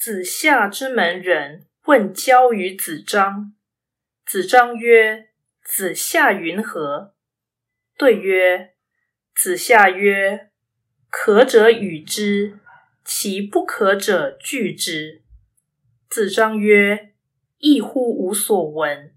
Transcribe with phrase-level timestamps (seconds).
[0.00, 3.52] 子夏之门人问交于子张，
[4.24, 5.28] 子张曰
[5.62, 7.12] ：“子夏云何？”
[7.98, 8.70] 对曰
[9.36, 10.48] ：“子夏曰
[11.12, 12.58] ：‘可者与之，
[13.04, 15.20] 其不可者拒之。’”
[16.08, 17.12] 子张曰
[17.60, 19.14] ：“异乎无所闻。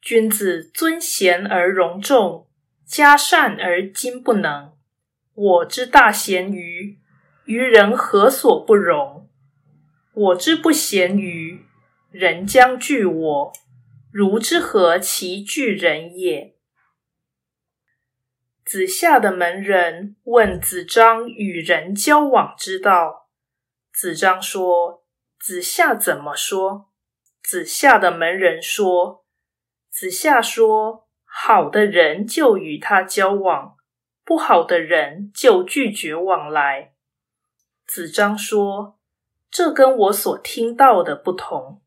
[0.00, 2.48] 君子尊贤而容众，
[2.84, 4.72] 嘉善而今不能。
[5.34, 7.00] 我之大贤于，
[7.46, 9.15] 于人何所不容？
[10.16, 11.66] 我之不贤于，
[12.10, 13.52] 人将惧我，
[14.10, 16.56] 如之何其惧人也？”
[18.64, 23.28] 子夏的门人问子张与人交往之道，
[23.92, 25.04] 子张说
[25.38, 26.88] ：“子夏怎么说？”
[27.44, 29.26] 子夏的门人说
[29.92, 33.76] ：“子夏说，好的人就与他交往，
[34.24, 36.94] 不好的人就拒绝往来。”
[37.86, 38.95] 子张说
[39.50, 41.82] ：“这跟我所听到的不同。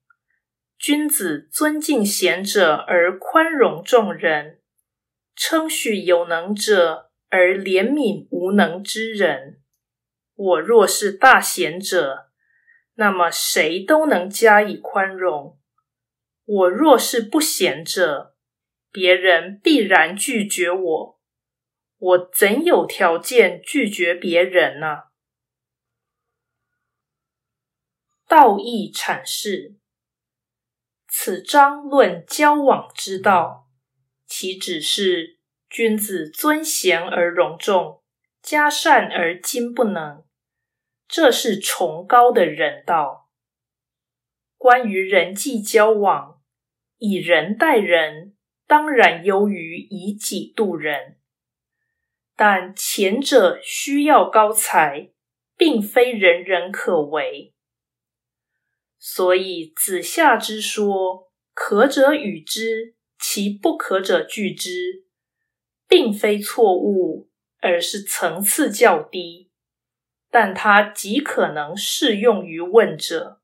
[0.77, 4.55] 君子尊敬贤者而宽容众人。”
[5.41, 9.61] 称许有能者而怜悯无能之人。
[10.35, 12.29] 我若是大贤者，
[12.95, 15.57] 那么谁都能加以宽容；
[16.43, 18.35] 我若是不贤者，
[18.91, 21.19] 别人必然拒绝我。
[21.97, 25.03] 我怎有条件拒绝别人呢？
[28.29, 29.73] 道义阐释：
[31.07, 33.67] 此章论交往之道。
[34.27, 38.03] 其旨是：君子尊贤而容众，
[38.43, 40.23] 嘉善而今不能。
[41.07, 43.31] 这是崇高的人道。
[44.59, 46.39] 关于人际交往，
[46.99, 48.35] 以人待人，
[48.67, 51.17] 当然优于以己度人。
[52.35, 55.09] 但前者需要高才，
[55.57, 57.55] 并非人人可为。
[58.99, 62.95] 所以子夏之说，可者与之。
[63.21, 65.03] 其不可者拒之，
[65.89, 69.51] 并非错误，而是层次较低，
[70.31, 73.41] 但它极可能适用于问者。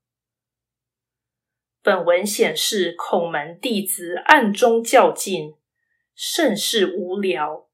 [1.82, 5.56] 本文显示孔门弟子暗中较劲，
[6.14, 7.65] 甚是无聊。